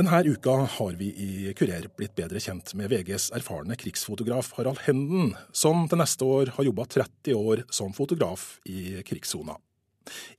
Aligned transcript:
Denne 0.00 0.22
uka 0.24 0.50
har 0.50 0.92
vi 0.96 1.10
i 1.12 1.50
Kurer 1.52 1.84
blitt 1.92 2.14
bedre 2.16 2.40
kjent 2.40 2.70
med 2.78 2.88
VGs 2.88 3.26
erfarne 3.36 3.76
krigsfotograf 3.76 4.54
Harald 4.56 4.80
Henden, 4.86 5.34
som 5.52 5.84
til 5.90 6.00
neste 6.00 6.24
år 6.24 6.54
har 6.56 6.64
jobba 6.64 6.86
30 6.88 7.36
år 7.36 7.66
som 7.68 7.92
fotograf 7.92 8.54
i 8.64 9.02
krigssona. 9.04 9.58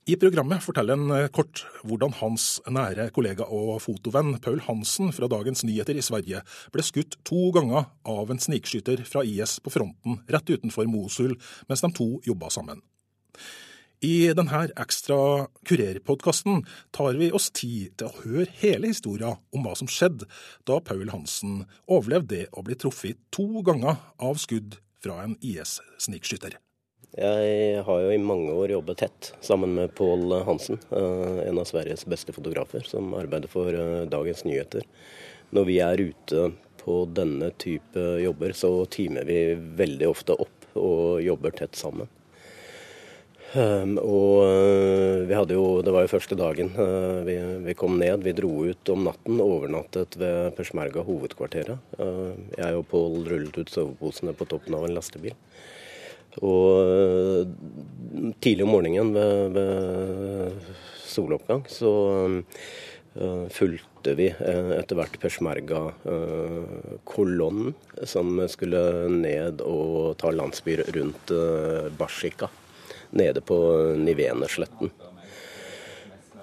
I 0.09 0.17
programmet 0.19 0.63
forteller 0.65 0.97
han 0.97 1.29
kort 1.35 1.63
hvordan 1.87 2.15
hans 2.19 2.45
nære 2.65 3.09
kollega 3.15 3.45
og 3.45 3.75
fotovenn 3.83 4.35
Paul 4.43 4.61
Hansen 4.65 5.11
fra 5.15 5.29
Dagens 5.31 5.63
Nyheter 5.67 5.97
i 5.97 6.05
Sverige 6.05 6.41
ble 6.73 6.85
skutt 6.85 7.19
to 7.27 7.49
ganger 7.55 7.91
av 8.09 8.31
en 8.33 8.41
snikskytter 8.41 9.05
fra 9.07 9.23
IS 9.27 9.59
på 9.63 9.73
fronten 9.73 10.23
rett 10.31 10.49
utenfor 10.49 10.89
Mosul 10.89 11.37
mens 11.69 11.85
de 11.85 11.91
to 11.95 12.09
jobba 12.27 12.49
sammen. 12.53 12.81
I 14.01 14.31
denne 14.33 14.63
ekstra 14.81 15.45
Kurerpodkasten 15.69 16.63
tar 16.95 17.19
vi 17.19 17.29
oss 17.37 17.51
tid 17.53 17.93
til 18.01 18.09
å 18.09 18.23
høre 18.23 18.47
hele 18.63 18.89
historien 18.89 19.37
om 19.53 19.61
hva 19.61 19.75
som 19.77 19.89
skjedde 19.91 20.25
da 20.65 20.79
Paul 20.81 21.05
Hansen 21.13 21.67
overlevde 21.85 22.33
det 22.33 22.49
å 22.57 22.65
bli 22.65 22.79
truffet 22.81 23.21
to 23.29 23.61
ganger 23.67 24.01
av 24.17 24.41
skudd 24.41 24.79
fra 25.05 25.21
en 25.21 25.37
IS-snikskytter. 25.45 26.57
Jeg 27.11 27.81
har 27.83 27.97
jo 28.05 28.11
i 28.13 28.19
mange 28.23 28.53
år 28.55 28.71
jobbet 28.71 29.01
tett 29.01 29.29
sammen 29.43 29.73
med 29.75 29.91
Pål 29.97 30.31
Hansen, 30.47 30.77
eh, 30.95 31.41
en 31.43 31.57
av 31.59 31.65
Sveriges 31.67 32.05
beste 32.07 32.31
fotografer, 32.31 32.85
som 32.87 33.11
arbeider 33.19 33.51
for 33.51 33.67
eh, 33.67 34.05
Dagens 34.07 34.45
Nyheter. 34.47 34.85
Når 35.51 35.65
vi 35.67 35.75
er 35.83 35.99
ute 35.99 36.45
på 36.79 37.01
denne 37.11 37.49
type 37.59 37.99
jobber, 38.23 38.55
så 38.55 38.85
timer 38.87 39.27
vi 39.27 39.41
veldig 39.59 40.07
ofte 40.07 40.37
opp 40.39 40.69
og 40.79 41.19
jobber 41.19 41.51
tett 41.51 41.75
sammen. 41.75 42.07
Um, 43.51 43.97
og 43.99 44.47
uh, 44.47 45.27
vi 45.27 45.35
hadde 45.35 45.57
jo, 45.57 45.81
Det 45.83 45.91
var 45.91 46.05
jo 46.05 46.11
første 46.13 46.37
dagen 46.39 46.69
vi, 47.27 47.33
vi, 47.65 47.73
kom 47.75 47.97
ned. 47.99 48.23
Vi 48.23 48.31
dro 48.37 48.53
ut 48.63 48.91
om 48.93 49.03
natten, 49.03 49.41
overnattet 49.43 50.15
ved 50.15 50.55
Persmerga 50.55 51.03
hovedkvarteret. 51.03 51.91
Jeg 52.55 52.79
og 52.79 52.87
Pål 52.87 53.27
rullet 53.27 53.59
ut 53.59 53.75
soveposene 53.75 54.31
på 54.31 54.47
toppen 54.47 54.79
av 54.79 54.87
en 54.87 54.95
lastebil. 54.95 55.35
Og 56.39 57.51
tidlig 58.39 58.63
om 58.63 58.69
morgenen 58.71 59.11
ved, 59.15 59.51
ved 59.57 60.51
soloppgang 61.03 61.65
så 61.67 61.91
fulgte 63.51 64.15
vi 64.15 64.31
etter 64.31 64.95
hvert 64.95 65.19
Peshmerga-kolonnen 65.19 67.75
som 68.07 68.47
skulle 68.47 69.09
ned 69.11 69.59
og 69.65 70.15
ta 70.21 70.31
landsbyer 70.31 70.83
rundt 70.95 71.31
Bashika 71.99 72.47
nede 73.11 73.41
på 73.43 73.91
Nivenesletten. 73.99 74.87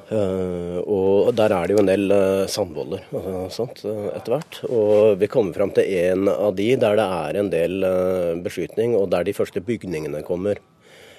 Uh, 0.08 0.78
og 0.88 1.34
der 1.36 1.52
er 1.52 1.68
det 1.68 1.74
jo 1.76 1.82
en 1.82 1.90
del 1.90 2.12
sandboller 2.48 3.02
sandvoller 3.04 3.50
sånt 3.52 3.82
etter 3.84 4.34
hvert. 4.34 4.62
Og 4.70 5.18
vi 5.20 5.28
kommer 5.30 5.56
fram 5.56 5.74
til 5.76 5.90
en 6.08 6.30
av 6.32 6.56
de 6.56 6.70
der 6.80 6.96
det 6.96 7.06
er 7.18 7.38
en 7.42 7.52
del 7.52 7.86
beskytning, 8.44 8.96
og 8.96 9.10
der 9.12 9.28
de 9.28 9.36
første 9.36 9.60
bygningene 9.60 10.24
kommer. 10.24 10.60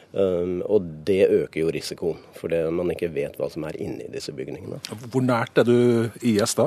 Og 0.10 0.86
det 1.06 1.28
øker 1.30 1.60
jo 1.60 1.70
risikoen, 1.70 2.17
fordi 2.34 2.64
man 2.73 2.90
ikke 2.90 3.12
vet 3.14 3.36
hva 3.38 3.45
som 3.54 3.67
er 3.70 3.78
inni 3.78 4.08
disse 4.10 4.34
bygningene. 4.34 4.80
Hvor 5.14 5.22
nært 5.22 5.62
er 5.62 5.67
du 5.70 6.10
IS 6.26 6.56
da? 6.58 6.66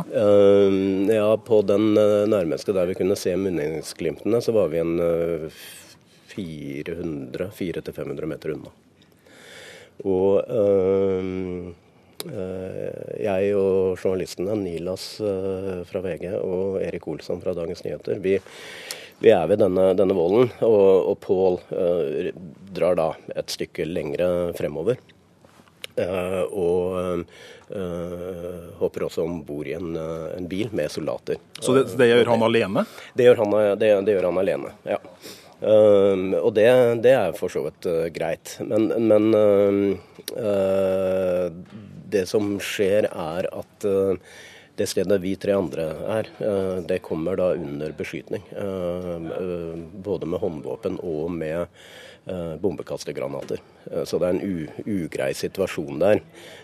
ja, 1.11 1.27
på 1.43 1.59
den 1.67 1.89
nærmeste 2.31 2.71
der 2.77 2.87
vi 2.87 2.95
kunne 3.01 3.19
se 3.19 3.35
munningsglimtene, 3.35 4.39
så 4.47 4.55
var 4.55 4.71
vi 4.71 4.79
en 4.79 4.95
400-500 6.37 8.27
meter 8.27 8.55
unna. 8.55 8.71
Og 10.05 10.43
øh, 10.49 11.73
jeg 12.27 13.55
og 13.59 13.99
journalistene, 13.99 14.55
Nilas 14.59 15.17
øh, 15.21 15.83
fra 15.89 16.03
VG 16.05 16.29
og 16.39 16.79
Erik 16.83 17.07
Olsson 17.11 17.41
fra 17.43 17.55
Dagens 17.57 17.83
Nyheter, 17.85 18.21
vi, 18.23 18.37
vi 19.23 19.33
er 19.35 19.49
ved 19.51 19.63
denne, 19.63 19.89
denne 19.99 20.17
volden. 20.17 20.53
Og, 20.67 21.11
og 21.13 21.19
Pål 21.23 21.59
uh, 21.73 22.31
drar 22.75 22.99
da 22.99 23.09
et 23.35 23.53
stykke 23.55 23.87
lengre 23.89 24.29
fremover. 24.59 25.01
Uh, 25.93 26.43
og 26.57 27.27
uh, 27.75 28.73
hopper 28.81 29.07
også 29.09 29.27
om 29.27 29.43
bord 29.47 29.69
i 29.69 29.77
en, 29.77 29.93
en, 29.99 30.49
bil 30.49 30.73
med 30.73 30.91
soldater. 30.91 31.41
Så 31.61 31.77
det, 31.77 31.87
det 32.01 32.09
gjør 32.11 32.33
han 32.33 32.49
alene? 32.49 32.87
Det 33.19 33.29
gjør 33.29 33.45
han, 33.45 33.57
det, 33.79 33.95
det 34.09 34.17
gjør 34.17 34.31
han 34.31 34.43
alene, 34.43 34.75
ja. 34.89 34.99
Um, 35.63 36.33
og 36.35 36.57
det, 36.57 36.67
det, 37.05 37.13
er 37.15 37.37
for 37.39 37.53
så 37.53 37.61
vidt 37.63 37.87
uh, 37.87 38.09
greit. 38.11 38.57
Men, 38.67 38.89
men 39.07 39.29
uh, 40.35 41.53
det 42.13 42.27
som 42.31 42.57
skjer, 42.63 43.09
er 43.11 43.49
at 43.53 43.87
det 44.79 44.87
stedet 44.89 45.19
vi 45.21 45.35
tre 45.37 45.53
andre 45.57 45.85
er, 46.15 46.29
det 46.89 47.03
kommer 47.05 47.37
da 47.37 47.51
under 47.59 47.93
beskytning. 47.93 48.45
både 50.05 50.27
med 50.27 50.41
håndvåpen 50.41 50.97
og 51.05 51.31
med 51.31 51.67
bombekastergranater. 52.63 53.61
så 54.09 54.19
det 54.19 54.29
er 54.29 54.39
en 54.39 54.69
ugrei 54.87 55.33
situasjon 55.37 56.01
der. 56.01 56.23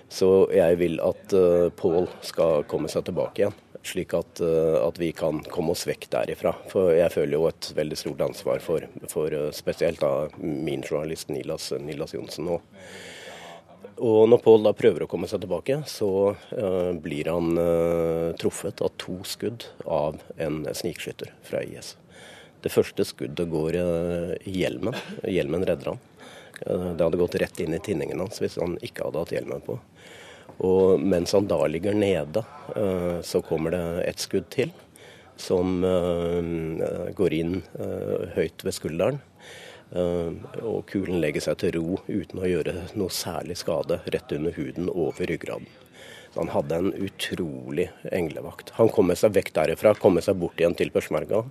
Så 0.09 0.49
jeg 0.57 0.79
vil 0.81 1.01
at 1.05 1.37
Pål 1.77 2.09
skal 2.25 2.65
komme 2.71 2.89
seg 2.89 3.05
tilbake 3.11 3.45
igjen 3.45 3.57
slik 3.89 4.15
at, 4.15 4.41
eh, 4.41 4.87
at, 4.87 4.99
vi 4.99 5.13
kan 5.13 5.41
komme 5.51 5.73
oss 5.73 5.87
vekk 5.89 6.09
derifra. 6.13 6.55
For 6.73 6.93
jeg 6.97 7.13
føler 7.15 7.39
jo 7.39 7.47
et 7.51 7.71
veldig 7.77 7.99
stort 7.99 8.25
ansvar 8.27 8.63
for, 8.65 8.87
for 9.11 9.35
eh, 9.35 9.51
spesielt 9.57 10.03
da 10.03 10.29
min 10.39 10.85
journalist 10.85 11.33
Nilas, 11.33 11.71
Nilas 11.81 12.15
Johnsen. 12.17 12.51
Og, 12.57 12.63
og 13.99 14.29
når 14.31 14.43
Pål 14.45 14.67
da 14.67 14.73
prøver 14.77 15.05
å 15.05 15.09
komme 15.11 15.29
seg 15.31 15.43
tilbake, 15.43 15.81
så 15.91 16.11
uh, 16.35 16.93
blir 17.03 17.31
han 17.31 17.59
uh, 17.59 18.35
truffet 18.39 18.83
av 18.85 18.93
to 19.01 19.19
skudd 19.27 19.67
av 19.85 20.21
en 20.39 20.63
snikskytter 20.71 21.33
fra 21.47 21.63
IS. 21.67 21.97
Det 22.63 22.73
første 22.75 23.07
skuddet 23.07 23.51
går 23.51 23.79
uh, 23.79 24.35
i 24.47 24.59
hjelmen. 24.63 24.97
Hjelmen 25.27 25.67
redder 25.67 25.93
han. 25.95 26.05
det 26.59 27.05
hadde 27.05 27.21
gått 27.21 27.39
rett 27.43 27.61
inn 27.63 27.75
i 27.75 27.83
tinningen 27.83 28.19
hans 28.19 28.41
hvis 28.43 28.59
han 28.59 28.79
ikke 28.83 29.07
hadde 29.07 29.25
hatt 29.25 29.35
hjelmen 29.35 29.65
på. 29.67 29.79
Og 30.67 30.99
mens 30.99 31.35
han 31.37 31.47
da 31.47 31.61
ligger 31.71 31.95
nede, 31.95 32.43
så 33.23 33.39
kommer 33.47 33.71
det 33.71 33.83
et 34.09 34.19
skudd 34.19 34.49
til 34.51 34.73
som 35.39 35.85
går 37.15 37.37
inn 37.37 37.61
høyt 38.35 38.65
ved 38.67 38.75
skulderen. 38.75 39.21
Og 39.93 40.82
kulen 40.91 41.21
legger 41.22 41.47
seg 41.47 41.60
til 41.62 41.76
ro 41.78 41.99
uten 42.09 42.43
å 42.43 42.49
gjøre 42.49 42.75
noe 42.99 43.12
særlig 43.15 43.56
skade 43.62 44.03
rett 44.12 44.34
under 44.37 44.53
huden 44.56 44.91
over 44.93 45.31
ryggraden. 45.31 45.69
Så 46.34 46.43
han 46.43 46.53
hadde 46.53 46.76
en 46.76 46.91
utrolig 46.93 47.88
englevakt. 48.12 48.75
Han 48.76 48.93
kommer 48.93 49.16
seg 49.16 49.32
vekk 49.37 49.54
derifra, 49.56 49.94
kommer 49.97 50.25
seg 50.25 50.37
bort 50.41 50.60
igjen 50.60 50.76
til 50.76 50.93
Peshmergaen. 50.93 51.49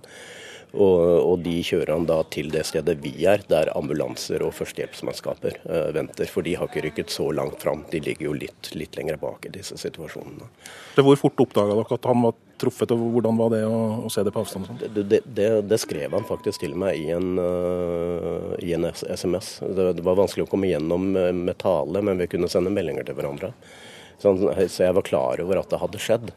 Og, 0.76 1.00
og, 1.00 1.38
de 1.40 1.62
kjører 1.64 1.94
han 1.94 2.06
da 2.08 2.18
til 2.28 2.50
det 2.52 2.66
stedet 2.68 2.98
vi 3.00 3.14
er, 3.24 3.40
der 3.48 3.70
ambulanser 3.72 4.42
og 4.44 4.52
førstehjelpsmannskaper 4.58 5.62
uh, 5.64 5.88
venter. 5.96 6.28
For 6.28 6.44
de 6.44 6.58
har 6.60 6.68
ikke 6.68 6.84
rykket 6.84 7.14
så 7.14 7.30
langt 7.32 7.62
fram. 7.64 7.86
De 7.92 8.02
ligger 8.04 8.28
jo 8.28 8.34
litt, 8.36 8.70
litt 8.76 8.98
lenger 8.98 9.16
bak 9.22 9.48
i 9.48 9.54
disse 9.54 9.78
situasjonene. 9.80 10.50
Hvor 10.98 11.20
fort 11.20 11.40
oppdaga 11.46 11.78
dere 11.78 11.98
at 11.98 12.10
han 12.10 12.26
var 12.26 12.36
truffet, 12.60 12.92
og 12.94 13.04
hvordan 13.14 13.38
var 13.38 13.52
det 13.54 13.62
å, 13.66 13.78
å 14.06 14.12
se 14.12 14.24
det 14.26 14.32
på 14.34 14.42
avstand? 14.44 14.68
Sånn? 14.68 14.80
Det, 14.80 14.90
det, 14.98 15.20
det, 15.24 15.48
det, 15.70 15.80
skrev 15.82 16.16
han 16.16 16.26
faktisk 16.28 16.64
til 16.64 16.74
meg 16.78 16.98
i 17.00 17.08
en, 17.14 17.38
uh, 17.38 18.56
i 18.62 18.74
en 18.76 18.88
SMS. 18.90 19.58
Det, 19.62 19.92
var 20.02 20.18
vanskelig 20.18 20.48
å 20.48 20.50
komme 20.50 20.70
gjennom 20.70 21.12
med 21.14 21.56
tale, 21.62 22.02
men 22.04 22.20
vi 22.20 22.30
kunne 22.30 22.50
sende 22.50 22.74
meldinger 22.74 23.06
til 23.08 23.18
hverandre. 23.18 23.54
Så, 24.18 24.34
så 24.66 24.88
jeg 24.88 24.96
var 24.96 25.06
klar 25.06 25.40
over 25.44 25.60
at 25.60 25.70
det 25.70 25.82
hadde 25.82 26.02
skjedd. 26.02 26.30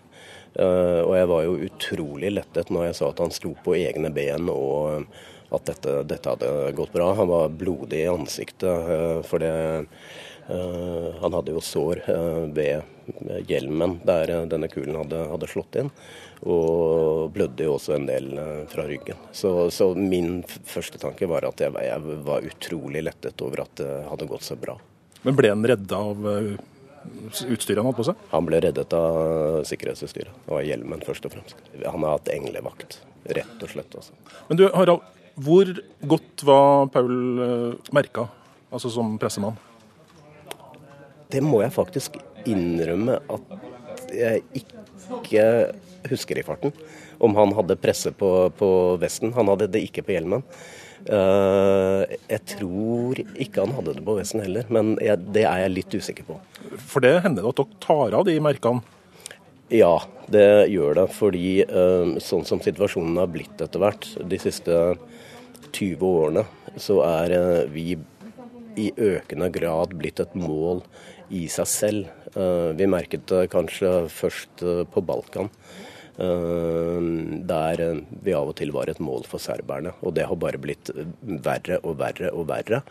Uh, 0.52 1.02
og 1.06 1.14
jeg 1.16 1.28
var 1.32 1.44
jo 1.46 1.60
utrolig 1.68 2.32
lettet 2.34 2.72
når 2.74 2.90
jeg 2.90 2.96
sa 2.98 3.12
at 3.14 3.22
han 3.24 3.32
sto 3.32 3.54
på 3.64 3.78
egne 3.78 4.10
ben 4.12 4.50
og 4.52 5.06
at 5.52 5.68
dette, 5.68 5.94
dette 6.08 6.34
hadde 6.34 6.74
gått 6.76 6.92
bra. 6.92 7.14
Han 7.16 7.30
var 7.32 7.54
blodig 7.56 8.04
i 8.04 8.10
ansiktet 8.12 8.68
uh, 8.68 9.22
for 9.24 9.44
det 9.44 9.54
uh, 10.52 11.08
han 11.22 11.38
hadde 11.38 11.56
jo 11.56 11.64
sår 11.64 12.04
ved 12.52 13.01
hjelmen 13.48 14.00
der 14.08 14.34
denne 14.50 14.70
kulen 14.72 14.98
hadde, 15.00 15.24
hadde, 15.32 15.50
slått 15.52 15.78
inn. 15.82 15.92
Og 16.42 17.32
blødde 17.36 17.68
jo 17.68 17.76
også 17.76 17.96
en 17.98 18.08
del 18.10 18.32
fra 18.72 18.88
ryggen. 18.90 19.20
Så, 19.36 19.70
så 19.74 19.92
min 19.96 20.42
første 20.48 21.02
tanke 21.02 21.30
var 21.30 21.46
at 21.48 21.62
jeg, 21.62 21.74
jeg, 21.86 22.20
var 22.26 22.48
utrolig 22.48 23.06
lettet 23.06 23.46
over 23.46 23.66
at 23.66 23.76
det 23.82 23.92
hadde 24.10 24.30
gått 24.32 24.48
så 24.48 24.58
bra. 24.60 24.78
Men 25.22 25.38
ble 25.38 25.52
han 25.54 25.68
redda 25.70 26.00
av 26.02 26.30
utstyret 27.50 27.80
han 27.82 27.88
hadde 27.90 27.98
på 27.98 28.06
seg? 28.08 28.28
Han 28.32 28.48
ble 28.48 28.60
reddet 28.64 28.94
av 28.98 29.64
sikkerhetsutstyret, 29.68 30.34
og 30.48 30.60
av 30.60 30.68
hjelmen 30.68 31.04
først 31.06 31.26
og 31.28 31.36
fremst. 31.36 31.58
Han 31.82 32.06
har 32.06 32.18
hatt 32.18 32.32
englevakt, 32.34 33.00
rett 33.38 33.66
og 33.66 33.74
slett. 33.74 33.98
Også. 33.98 34.14
Altså. 34.14 34.46
Men 34.50 34.62
du 34.62 34.68
Harald, 34.76 35.06
hvor 35.42 35.74
godt 36.14 36.46
var 36.48 36.90
Paul 36.94 37.44
eh, 37.46 37.92
merka, 37.96 38.28
altså 38.72 38.92
som 38.94 39.16
pressemann? 39.22 39.58
Det 41.32 41.40
må 41.44 41.62
jeg 41.64 41.72
faktisk 41.72 42.18
innrømme 42.50 43.20
at 43.32 43.56
jeg 44.12 44.44
ikke 44.62 45.46
husker 46.10 46.40
i 46.40 46.46
farten 46.46 46.74
om 47.22 47.36
han 47.38 47.54
hadde 47.54 47.78
presse 47.78 48.12
på, 48.18 48.30
på 48.58 48.70
vesten. 49.02 49.34
Han 49.36 49.52
hadde 49.52 49.70
det 49.76 49.84
ikke 49.86 50.04
på 50.08 50.16
hjelmen. 50.16 50.46
Uh, 51.02 52.06
jeg 52.30 52.42
tror 52.56 53.22
ikke 53.42 53.64
han 53.64 53.76
hadde 53.78 53.96
det 53.98 54.04
på 54.06 54.16
vesten 54.20 54.44
heller, 54.44 54.68
men 54.74 54.94
jeg, 55.02 55.18
det 55.34 55.46
er 55.50 55.64
jeg 55.64 55.76
litt 55.76 55.96
usikker 55.98 56.28
på. 56.28 56.38
For 56.78 57.04
det 57.06 57.20
hender 57.26 57.46
det 57.46 57.54
at 57.54 57.62
dere 57.62 57.82
tar 57.86 58.18
av 58.20 58.26
de 58.28 58.36
merkene? 58.44 58.98
Ja, 59.72 59.96
det 60.34 60.68
gjør 60.74 60.98
det. 61.00 61.08
Fordi 61.16 61.48
uh, 61.70 62.18
sånn 62.22 62.46
som 62.48 62.62
situasjonen 62.64 63.22
har 63.22 63.30
blitt 63.34 63.62
etter 63.64 63.82
hvert 63.82 64.10
de 64.34 64.42
siste 64.42 64.80
20 65.72 66.06
årene, 66.10 66.46
så 66.82 67.00
er 67.08 67.38
uh, 67.38 67.70
vi 67.72 67.96
i 68.80 68.92
økende 68.96 69.50
grad 69.52 69.96
blitt 70.00 70.22
et 70.24 70.36
mål 70.38 70.84
i 71.32 71.48
seg 71.52 71.70
selv. 71.70 72.12
Vi 72.34 72.88
merket 72.88 73.26
det 73.28 73.50
kanskje 73.52 74.06
først 74.12 74.64
på 74.94 75.04
Balkan. 75.06 75.50
Eh, 76.22 77.00
der 77.48 77.82
vi 78.22 78.34
av 78.36 78.52
og 78.52 78.58
til 78.60 78.74
var 78.76 78.92
et 78.92 79.00
mål 79.02 79.26
for 79.30 79.42
serberne. 79.42 79.96
Og 80.04 80.16
det 80.18 80.28
har 80.28 80.40
bare 80.40 80.62
blitt 80.62 80.92
verre 81.22 81.80
og 81.82 81.98
verre 82.02 82.32
og 82.36 82.48
verre. 82.52 82.82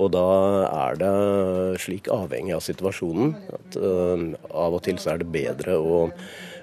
Og 0.00 0.12
da 0.14 0.26
er 0.68 1.00
det 1.00 1.80
slik 1.82 2.08
avhengig 2.14 2.54
av 2.56 2.62
situasjonen 2.64 3.34
at 3.52 3.76
av 3.76 4.76
og 4.78 4.84
til 4.86 5.00
så 5.02 5.12
er 5.12 5.20
det 5.20 5.32
bedre 5.34 5.74
å 5.76 5.98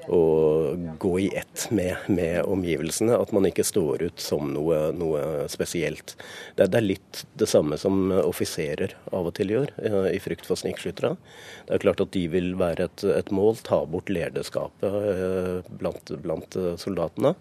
å 0.07 0.75
gå 0.99 1.11
i 1.19 1.27
ett 1.35 1.67
med, 1.71 1.95
med, 2.07 2.41
omgivelsene. 2.45 3.17
At 3.17 3.33
man 3.35 3.47
ikke 3.49 3.65
står 3.67 4.03
ut 4.07 4.23
som 4.23 4.51
noe, 4.53 4.91
noe 4.95 5.47
spesielt. 5.51 6.15
Det, 6.55 6.69
det, 6.69 6.79
er 6.79 6.85
litt 6.85 7.23
det 7.39 7.49
samme 7.49 7.79
som 7.81 8.11
offiserer 8.21 8.95
av 9.11 9.29
og 9.29 9.35
til 9.37 9.53
gjør, 9.55 9.73
eh, 9.83 10.09
i 10.15 10.21
frykt 10.23 10.47
for 10.47 10.59
snikskyttere. 10.59 11.15
Det 11.67 11.77
er 11.77 11.83
klart 11.83 12.03
at 12.03 12.13
de 12.15 12.23
vil 12.31 12.53
være 12.59 12.87
et, 12.87 13.05
et 13.17 13.33
mål, 13.35 13.59
ta 13.67 13.81
bort 13.89 14.11
lederskapet 14.13 14.97
eh, 15.13 15.71
blant, 15.81 16.13
blant, 16.23 16.59
soldatene. 16.79 17.35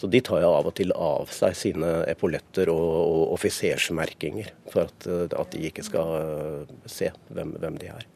Så 0.00 0.10
de 0.10 0.22
tar 0.24 0.44
jo 0.44 0.54
av 0.54 0.70
og 0.70 0.76
til 0.78 0.94
av 0.94 1.32
seg 1.34 1.56
sine 1.58 1.92
epauletter 2.10 2.70
og, 2.72 2.90
og 3.04 3.36
offisersmerkinger, 3.38 4.54
for 4.70 4.86
at, 4.86 5.08
at, 5.34 5.54
de 5.54 5.68
ikke 5.68 5.84
skal 5.86 6.66
se 6.90 7.10
hvem, 7.34 7.56
hvem 7.60 7.78
de 7.80 7.90
er. 7.92 8.06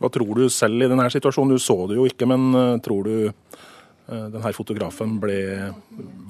Hva 0.00 0.08
tror 0.08 0.38
du 0.38 0.46
selv 0.48 0.80
i 0.80 0.88
denne 0.88 1.10
situasjonen? 1.12 1.52
Du 1.52 1.60
så 1.60 1.76
det 1.90 1.98
jo 1.98 2.06
ikke, 2.08 2.28
men 2.30 2.48
eh, 2.56 2.78
tror 2.84 3.04
du 3.04 3.16
eh, 3.28 4.26
denne 4.32 4.52
fotografen 4.56 5.18
ble, 5.20 5.40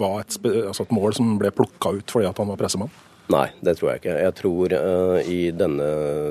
var 0.00 0.25
et, 0.25 0.38
altså 0.67 0.87
et 0.87 0.96
mål 0.96 1.14
som 1.14 1.37
ble 1.38 1.52
plukka 1.55 1.94
ut 2.00 2.17
fordi 2.17 2.26
han 2.26 2.50
var 2.50 2.58
pressemann? 2.58 2.90
Nei, 3.31 3.46
det 3.62 3.76
tror 3.78 3.93
jeg 3.93 4.02
ikke. 4.02 4.17
Jeg 4.25 4.34
tror 4.40 4.72
uh, 4.75 5.19
i 5.22 5.52
denne 5.55 5.90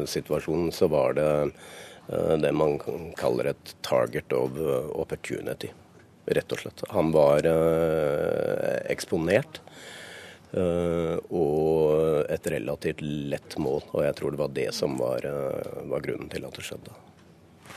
situasjonen 0.10 0.68
så 0.76 0.90
var 0.92 1.14
det 1.16 1.30
uh, 1.48 2.34
det 2.44 2.52
man 2.52 2.76
kaller 3.16 3.54
et 3.54 3.72
target 3.88 4.36
of 4.36 4.58
opportunity, 5.00 5.70
rett 6.28 6.52
og 6.52 6.60
slett. 6.60 6.84
Han 6.92 7.14
var 7.16 7.48
uh, 7.48 8.84
eksponert. 8.92 9.64
og 10.50 12.26
et 12.34 12.48
relativt 12.50 13.04
lett 13.06 13.54
mål, 13.62 13.84
og 13.92 14.02
jeg 14.02 14.16
tror 14.18 14.34
det 14.34 14.40
var 14.42 14.56
det 14.56 14.72
som 14.74 14.96
var, 14.98 15.28
var 15.92 16.02
grunnen 16.02 16.32
til 16.34 16.48
at 16.48 16.58
det 16.58 16.66
skjedde. 16.66 16.96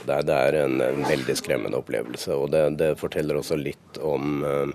Det 0.07 0.15
er, 0.15 0.27
det 0.27 0.37
er 0.37 0.59
en, 0.65 0.81
en, 0.83 1.07
veldig 1.07 1.37
skremmende 1.39 1.79
opplevelse, 1.79 2.35
og 2.35 2.51
det, 2.55 2.65
det 2.81 2.93
forteller 3.01 3.39
også 3.39 3.59
litt 3.61 4.01
om 4.03 4.43
uh, 4.45 4.75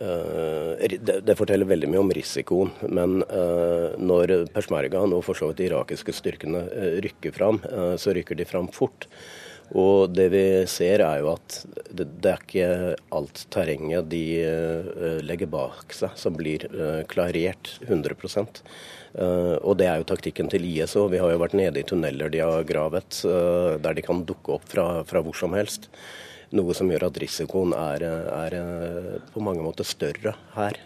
det, 0.00 1.20
det, 1.26 1.36
forteller 1.38 1.68
veldig 1.68 1.90
mye 1.92 2.02
om 2.02 2.12
risikoen, 2.16 2.72
men 2.88 3.20
uh, 3.28 3.92
når 4.00 4.48
peshmerga 4.54 5.04
og 5.04 5.22
for 5.26 5.38
så 5.38 5.50
vidt 5.50 5.60
de 5.60 5.68
irakiske 5.68 6.16
styrkene 6.16 6.64
uh, 6.70 6.94
rykker 7.04 7.36
fram, 7.36 7.60
så 8.00 8.16
rykker 8.16 8.38
de 8.40 8.48
fram 8.48 8.70
fort. 8.72 9.08
Og 9.72 10.12
det 10.12 10.28
vi 10.34 10.44
ser 10.68 11.00
er 11.00 11.22
jo 11.22 11.32
at 11.32 11.60
det, 11.88 12.04
det 12.20 12.30
er 12.30 12.42
ikke 12.42 12.68
alt 13.16 13.46
terrenget 13.54 14.10
de 14.12 14.24
legger 15.24 15.48
bak 15.50 15.94
seg 15.96 16.12
som 16.20 16.36
blir 16.36 16.66
klarert 17.08 17.72
100 17.86 18.14
Uh, 19.14 19.62
og 19.62 19.76
det 19.78 19.86
er 19.86 20.00
jo 20.00 20.08
taktikken 20.10 20.50
til 20.50 20.64
IS 20.66 20.96
òg. 20.98 21.12
Vi 21.12 21.22
har 21.22 21.30
jo 21.30 21.40
vært 21.42 21.54
nede 21.54 21.80
i 21.80 21.86
tunneler 21.86 22.32
de 22.32 22.42
har 22.42 22.66
gravet, 22.66 23.20
uh, 23.22 23.78
der 23.78 23.94
de 23.94 24.02
kan 24.02 24.24
dukke 24.26 24.56
opp 24.56 24.66
fra, 24.70 24.86
fra, 25.06 25.22
hvor 25.22 25.36
som 25.38 25.54
helst. 25.54 25.86
Noe 26.54 26.74
som 26.76 26.90
gjør 26.90 27.06
at 27.08 27.18
risikoen 27.22 27.72
er, 27.78 28.02
er 28.04 28.56
uh, 28.58 29.12
på 29.30 29.42
mange 29.42 29.62
måter 29.62 29.86
større 29.86 30.34
her, 30.54 30.78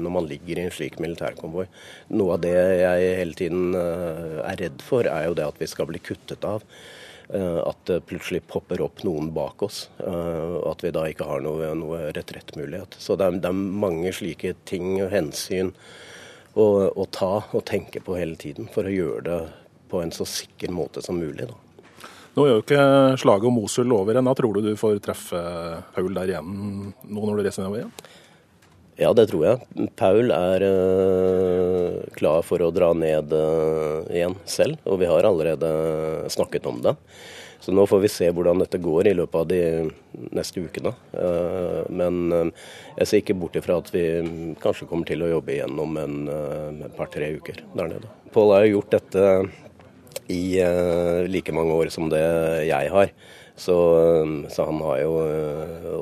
når 0.00 0.12
man 0.12 0.28
ligger 0.28 0.58
i 0.58 0.64
en 0.66 0.74
slik 0.74 0.98
militærkonvoi. 1.00 1.66
Noe 2.16 2.36
av 2.36 2.42
det 2.44 2.54
jeg 2.56 3.14
hele 3.20 3.36
tiden 3.36 3.76
er 3.76 4.58
redd 4.60 4.84
for, 4.84 5.08
er 5.08 5.28
jo 5.28 5.36
det 5.36 5.46
at 5.48 5.60
vi 5.60 5.68
skal 5.70 5.88
bli 5.88 6.00
kuttet 6.02 6.44
av. 6.48 6.64
At 7.28 7.82
det 7.84 8.06
plutselig 8.08 8.40
popper 8.48 8.80
opp 8.80 9.02
noen 9.04 9.26
bak 9.36 9.60
oss, 9.66 9.82
og 10.00 10.62
at 10.70 10.80
vi 10.80 10.92
da 10.96 11.02
ikke 11.10 11.26
har 11.28 11.42
noe, 11.44 11.74
noe 11.76 12.06
retrettmulighet. 12.16 12.96
Så 12.96 13.18
det 13.20 13.26
er, 13.26 13.40
det 13.44 13.50
er 13.50 13.58
mange 13.84 14.14
slike 14.16 14.54
ting 14.68 14.94
og 15.02 15.10
hensyn 15.12 15.74
å, 16.54 16.64
å, 16.88 17.04
ta 17.12 17.32
og 17.52 17.64
tenke 17.68 18.00
på 18.04 18.16
hele 18.16 18.38
tiden 18.40 18.70
for 18.72 18.88
å 18.88 18.94
gjøre 18.94 19.24
det 19.26 19.40
på 19.92 20.00
en 20.00 20.12
så 20.14 20.24
sikker 20.28 20.72
måte 20.72 21.04
som 21.04 21.20
mulig. 21.20 21.50
Da. 21.50 22.08
Nå 22.36 22.46
er 22.46 22.52
jo 22.52 22.62
ikke 22.62 22.82
slaget 23.18 23.50
om 23.50 23.56
Mosul 23.58 23.92
over 23.96 24.18
ennå. 24.20 24.34
Tror 24.38 24.56
du 24.56 24.68
du 24.68 24.78
får 24.78 25.00
treffe 25.04 25.40
Paul 25.94 26.12
der 26.16 26.34
igjen 26.34 26.92
nå 26.92 27.22
når 27.24 27.40
du 27.40 27.44
reiser 27.46 27.64
nedover 27.64 27.82
igjen? 27.82 27.94
Ja, 28.98 29.12
det 29.14 29.28
tror 29.30 29.44
jeg. 29.46 29.88
Paul 29.94 30.32
er 30.34 30.64
øh, 30.66 31.98
klar 32.18 32.42
for 32.42 32.64
å 32.66 32.72
dra 32.74 32.90
ned 32.98 33.30
øh, 33.30 34.08
igjen 34.10 34.34
selv, 34.42 34.80
og 34.90 34.98
vi 34.98 35.06
har 35.06 35.28
allerede 35.28 35.70
snakket 36.34 36.66
om 36.66 36.80
det. 36.82 36.96
Så 37.62 37.70
nå 37.74 37.84
får 37.90 38.02
vi 38.02 38.10
se 38.10 38.30
hvordan 38.34 38.58
dette 38.62 38.80
går 38.82 39.10
i 39.10 39.14
løpet 39.14 39.38
av 39.38 39.46
de 39.52 39.62
neste 40.34 40.64
ukene. 40.66 40.96
Eh, 41.14 41.80
men 41.94 42.50
jeg 42.96 43.06
ser 43.06 43.22
ikke 43.22 43.38
bort 43.38 43.58
ifra 43.58 43.78
at 43.78 43.94
vi 43.94 44.04
kanskje 44.62 44.90
kommer 44.90 45.06
til 45.06 45.22
å 45.22 45.30
jobbe 45.30 45.54
igjennom 45.54 45.98
en, 46.02 46.20
et 46.26 46.84
eh, 46.90 46.94
par-tre 46.98 47.30
uker 47.38 47.62
der 47.78 47.94
nede. 47.94 48.10
Pål 48.34 48.54
har 48.56 48.66
gjort 48.66 48.98
dette 48.98 49.28
i 50.28 50.58
like 51.30 51.54
mange 51.56 51.72
år 51.72 51.94
som 51.94 52.10
det 52.12 52.26
jeg 52.66 52.90
har. 52.92 53.14
Så, 53.58 53.76
så, 54.54 54.64
han 54.68 54.82
har 54.86 55.00
jo 55.02 55.14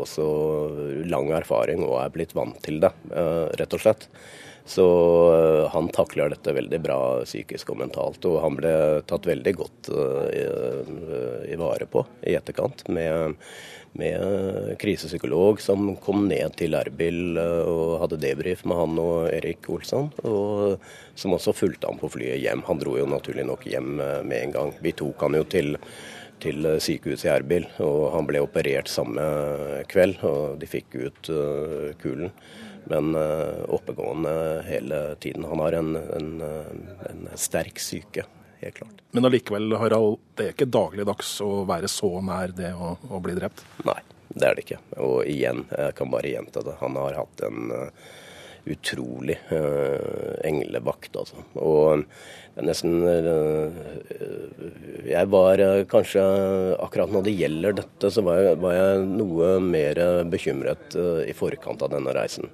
også 0.02 0.24
lang 1.08 1.30
erfaring 1.32 1.80
og 1.86 2.02
er 2.02 2.12
blitt 2.12 2.34
vant 2.36 2.58
til 2.64 2.82
det, 2.82 2.92
rett 3.56 3.76
og 3.78 3.80
slett. 3.80 4.10
Så 4.66 4.84
uh, 5.30 5.68
han 5.70 5.88
takler 5.94 6.32
dette 6.32 6.52
veldig 6.52 6.80
bra 6.82 6.98
psykisk 7.22 7.70
og 7.70 7.80
mentalt. 7.84 8.24
Og 8.26 8.40
han 8.42 8.58
ble 8.58 8.74
tatt 9.06 9.28
veldig 9.30 9.54
godt 9.60 9.90
uh, 9.94 10.26
i, 10.34 10.42
i 11.54 11.58
vare 11.60 11.86
på 11.86 12.02
i 12.26 12.34
etterkant 12.34 12.82
med, 12.90 13.36
med 13.94 14.74
krisepsykolog 14.82 15.62
som 15.62 15.92
kom 16.02 16.26
ned 16.26 16.58
til 16.58 16.74
Erbil 16.74 17.38
uh, 17.38 17.62
og 17.62 17.94
hadde 18.02 18.20
debrief 18.26 18.66
med 18.66 18.80
han 18.82 18.98
og 18.98 19.30
Erik 19.30 19.70
Olsson. 19.70 20.10
Og 20.26 20.82
som 21.14 21.38
også 21.38 21.54
fulgte 21.54 21.86
han 21.86 22.02
på 22.02 22.10
flyet 22.18 22.42
hjem. 22.42 22.66
Han 22.66 22.82
dro 22.82 22.98
jo 22.98 23.06
naturlig 23.06 23.46
nok 23.46 23.70
hjem 23.70 23.94
med 24.02 24.38
en 24.40 24.56
gang. 24.58 24.74
Vi 24.82 24.96
tok 24.98 25.28
han 25.28 25.38
jo 25.38 25.46
til 25.46 25.76
til 26.42 26.66
sykehuset 26.82 27.28
i 27.28 27.32
Erbil, 27.32 27.66
og 27.82 28.12
han 28.14 28.28
ble 28.28 28.42
operert 28.44 28.90
samme 28.92 29.24
kveld. 29.90 30.20
Og 30.26 30.56
de 30.60 30.68
fikk 30.70 30.96
ut 31.00 31.30
kulen 32.02 32.32
men 32.86 33.14
eh, 33.14 33.64
oppegående 33.68 34.62
hele 34.66 35.14
tiden. 35.14 35.44
Han 35.44 35.58
har 35.58 35.72
en, 35.72 35.96
en, 35.96 36.40
eh, 36.40 37.10
en 37.10 37.28
sterk 37.34 37.78
syke, 37.78 38.24
helt 38.60 38.74
klart. 38.74 39.02
Men 39.10 39.26
allikevel, 39.26 39.72
Harald, 39.80 40.20
det 40.38 40.44
er 40.44 40.54
ikke 40.54 40.70
dagligdags 40.70 41.32
å 41.44 41.64
være 41.68 41.90
så 41.90 42.12
nær 42.24 42.54
det 42.56 42.72
å, 42.74 42.94
å, 43.10 43.20
bli 43.22 43.34
drept? 43.38 43.64
Nei, 43.88 43.98
det 44.28 44.46
er 44.46 44.54
det 44.54 44.66
ikke. 44.66 44.80
Og 45.02 45.18
igjen, 45.26 45.64
jeg 45.72 45.96
kan 45.98 46.12
bare 46.14 46.30
gjenta 46.30 46.62
det. 46.66 46.78
Han 46.82 46.98
har 47.00 47.18
hatt 47.24 47.44
en 47.48 47.74
utrolig 48.66 49.36
uh, 49.52 50.34
englevakt, 50.46 51.12
altså. 51.16 51.44
Og 51.60 52.02
det 52.56 52.62
er 52.62 52.66
nesten 52.70 52.96
uh, 53.04 53.68
Jeg 55.06 55.28
var 55.30 55.60
kanskje 55.90 56.24
Akkurat 56.80 57.12
når 57.12 57.26
det 57.26 57.36
gjelder 57.36 57.76
dette, 57.82 58.10
så 58.10 58.24
var 58.26 58.40
jeg, 58.40 58.58
var 58.64 58.74
jeg 58.74 59.06
noe 59.12 59.52
mer 59.62 60.00
bekymret 60.32 60.96
i 61.28 61.36
forkant 61.36 61.84
av 61.84 61.92
denne 61.92 62.16
reisen 62.16 62.50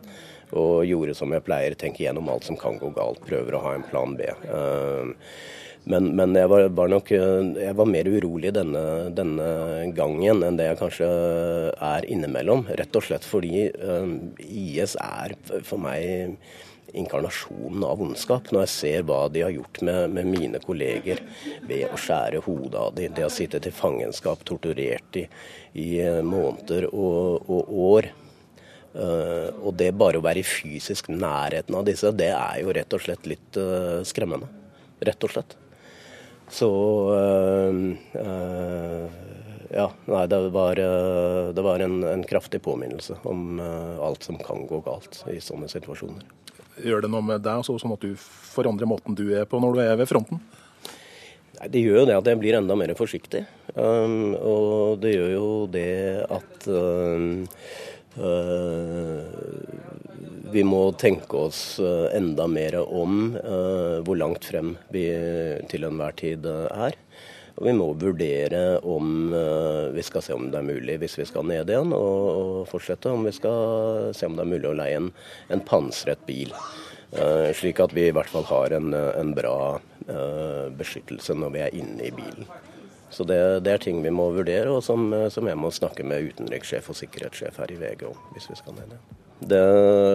og 0.59 0.85
gjorde 0.85 1.17
som 1.17 1.33
jeg 1.33 1.45
pleier, 1.47 1.77
tenke 1.79 2.05
gjennom 2.05 2.29
alt 2.33 2.47
som 2.49 2.59
kan 2.61 2.79
gå 2.81 2.93
galt. 2.97 3.23
Prøver 3.25 3.57
å 3.57 3.63
ha 3.65 3.75
en 3.77 3.87
plan 3.89 4.17
B. 4.19 4.29
Eh, 4.29 5.13
men, 5.85 6.13
men 6.15 6.35
jeg, 6.39 6.47
var, 6.51 6.69
var, 6.77 6.91
nok, 6.93 7.11
jeg 7.11 7.75
var 7.75 7.89
mer 7.91 8.07
urolig 8.07 8.53
denne, 8.55 8.83
denne, 9.17 9.47
gangen 9.97 10.45
enn 10.47 10.59
det 10.59 10.69
jeg 10.69 10.79
kanskje 10.79 11.09
er 11.75 12.07
innimellom. 12.07 12.69
Rett 12.79 12.99
og 12.99 13.07
slett 13.07 13.27
fordi 13.27 13.67
um, 13.83 14.13
IS 14.39 14.95
er 15.03 15.35
for 15.67 15.83
meg 15.83 16.37
inkarnasjonen 16.95 17.83
av 17.89 18.03
ondskap. 18.05 18.53
Når 18.53 18.67
jeg 18.67 18.73
ser 18.77 19.07
hva 19.09 19.25
de 19.33 19.43
har 19.43 19.55
gjort 19.55 19.81
med, 19.83 20.15
med 20.15 20.29
mine 20.31 20.61
kolleger 20.63 21.25
ved 21.67 21.89
å 21.91 21.99
skjære 21.99 22.45
hodet 22.47 22.79
av 22.79 22.95
dem. 22.99 23.15
De 23.17 23.25
har 23.27 23.33
sittet 23.35 23.67
i 23.67 23.75
fangenskap, 23.75 24.45
torturert 24.47 25.19
i, 25.19 25.25
i 25.83 25.89
måneder 26.23 26.93
og, 26.93 27.49
og 27.51 27.73
år. 27.89 28.13
Uh, 28.93 29.49
og 29.65 29.73
det 29.81 29.89
bare 29.97 30.21
å 30.21 30.25
være 30.25 30.43
i 30.43 30.47
fysisk 30.47 31.09
nærheten 31.09 31.75
av 31.75 31.87
disse, 31.89 32.11
det 32.13 32.29
er 32.37 32.59
jo 32.61 32.75
rett 32.77 32.93
og 32.93 33.01
slett 33.01 33.27
litt 33.27 33.59
uh, 33.59 34.05
skremmende. 34.07 34.51
Rett 35.03 35.27
og 35.27 35.33
slett. 35.33 35.57
Så 36.53 36.69
uh, 37.17 37.77
Ja, 39.73 39.87
nei, 40.05 40.27
det 40.29 40.41
var, 40.53 40.77
det 41.57 41.63
var 41.65 41.81
en, 41.81 42.03
en, 42.05 42.25
kraftig 42.29 42.61
påminnelse 42.61 43.17
om 43.25 43.57
alt 43.57 44.27
som 44.27 44.37
kan 44.37 44.67
gå 44.69 44.83
galt 44.85 45.23
i 45.33 45.39
sånne 45.41 45.71
situasjoner. 45.73 46.27
Gjør 46.85 47.05
det 47.05 47.11
noe 47.13 47.25
med 47.25 47.41
deg, 47.45 47.65
sånn 47.65 47.95
at 47.95 48.05
du 48.05 48.13
forandrer 48.17 48.89
måten 48.89 49.17
du 49.17 49.31
er 49.33 49.49
på 49.49 49.61
når 49.65 49.79
du 49.79 49.81
er 49.87 49.97
ved 50.01 50.11
fronten? 50.11 50.41
Nei, 51.63 51.69
Det 51.69 51.83
gjør 51.85 52.01
jo 52.01 52.07
det 52.09 52.17
at 52.17 52.29
jeg 52.31 52.41
blir 52.41 52.59
enda 52.59 52.77
mer 52.79 52.95
forsiktig. 52.99 53.45
Um, 53.77 54.35
og 54.35 55.01
det 55.03 55.15
gjør 55.15 55.31
jo 55.37 55.49
det 55.71 56.25
at 56.27 56.67
um, 56.69 57.45
uh, 58.19 59.21
vi 60.53 60.63
må 60.65 60.81
tenke 61.01 61.47
oss 61.49 61.81
uh, 61.81 62.09
enda 62.15 62.47
mer 62.51 62.77
om 62.83 63.35
uh, 63.37 64.01
hvor 64.05 64.19
langt 64.21 64.45
frem 64.51 64.75
vi 64.93 65.07
til 65.71 65.87
enhver 65.89 66.17
tid 66.19 66.47
er. 66.47 66.97
Og 67.53 67.67
vi 67.69 67.75
må 67.77 67.91
vurdere 68.01 68.79
om 68.89 69.29
vi 69.93 70.03
skal 70.07 70.23
se 70.25 70.33
om 70.33 70.47
det 70.49 70.57
er 70.57 70.65
mulig, 70.65 70.95
hvis 71.03 71.19
vi 71.19 71.27
skal 71.29 71.45
ned 71.45 71.69
igjen 71.69 71.93
og, 71.93 72.23
og 72.33 72.63
fortsette, 72.71 73.13
om 73.13 73.27
vi 73.29 73.35
skal 73.37 74.09
se 74.17 74.25
om 74.25 74.39
det 74.39 74.47
er 74.47 74.49
mulig 74.55 74.71
å 74.71 74.79
leie 74.79 74.97
en, 74.97 75.11
en 75.53 75.61
pansret 75.69 76.25
bil. 76.25 76.55
Slik 77.53 77.85
at 77.85 77.93
vi 77.93 78.07
i 78.09 78.15
hvert 78.17 78.33
fall 78.33 78.49
har 78.49 78.73
en, 78.79 78.97
en 78.97 79.35
bra 79.37 79.77
beskyttelse 80.81 81.37
når 81.37 81.53
vi 81.53 81.65
er 81.67 81.77
inne 81.77 82.09
i 82.09 82.15
bilen. 82.17 82.49
Så 83.13 83.29
det, 83.29 83.43
det, 83.69 83.75
er 83.77 83.85
ting 83.85 84.01
vi 84.01 84.17
må 84.17 84.31
vurdere, 84.33 84.73
og 84.73 84.81
som, 84.81 85.13
som 85.29 85.53
jeg 85.53 85.61
må 85.61 85.69
snakke 85.77 86.09
med 86.09 86.33
utenrikssjef 86.33 86.89
og 86.89 86.97
sikkerhetssjef 87.05 87.61
her 87.61 87.77
i 87.77 87.83
VG 87.85 88.09
om, 88.09 88.31
hvis 88.33 88.49
vi 88.49 88.57
skal 88.65 88.81
ned 88.81 88.97
igjen. 88.97 89.22
Det, 89.43 89.61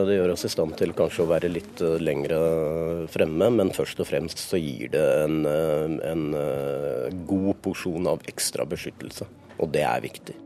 det, 0.07 0.15
gjør 0.15 0.34
oss 0.34 0.48
i 0.48 0.51
stand 0.53 0.77
til 0.79 0.96
kanskje 0.98 1.25
å 1.25 1.29
være 1.29 1.51
litt 1.51 1.84
uh, 1.84 1.98
lengre 2.00 2.39
fremme, 3.12 3.51
men 3.60 3.74
først 3.75 4.00
og 4.03 4.10
fremst 4.10 4.41
så 4.41 4.60
gir 4.62 4.93
det 4.93 5.05
en, 5.25 5.43
en 5.48 6.25
god 7.27 7.53
porsjon 7.65 8.07
av 8.15 8.24
ekstra 8.31 8.65
beskyttelse. 8.69 9.27
Og 9.60 9.74
det 9.74 9.84
er 9.88 10.03
viktig. 10.05 10.38